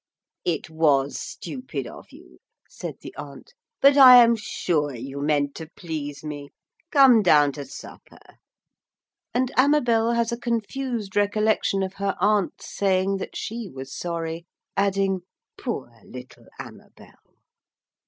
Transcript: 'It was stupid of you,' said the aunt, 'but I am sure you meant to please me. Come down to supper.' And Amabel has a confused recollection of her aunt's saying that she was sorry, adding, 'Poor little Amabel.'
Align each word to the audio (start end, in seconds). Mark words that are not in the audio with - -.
'It 0.45 0.67
was 0.67 1.15
stupid 1.19 1.85
of 1.85 2.11
you,' 2.11 2.39
said 2.67 2.95
the 3.01 3.13
aunt, 3.17 3.53
'but 3.81 3.97
I 3.97 4.15
am 4.23 4.35
sure 4.35 4.95
you 4.95 5.21
meant 5.21 5.53
to 5.57 5.69
please 5.75 6.23
me. 6.23 6.49
Come 6.89 7.21
down 7.21 7.51
to 7.51 7.65
supper.' 7.65 8.39
And 9.31 9.51
Amabel 9.55 10.13
has 10.13 10.31
a 10.31 10.39
confused 10.39 11.15
recollection 11.15 11.83
of 11.83 11.93
her 11.97 12.15
aunt's 12.19 12.67
saying 12.67 13.17
that 13.17 13.35
she 13.35 13.69
was 13.69 13.93
sorry, 13.95 14.47
adding, 14.75 15.19
'Poor 15.55 15.91
little 16.03 16.47
Amabel.' 16.59 17.35